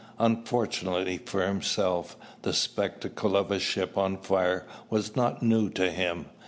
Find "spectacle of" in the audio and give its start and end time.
2.53-3.51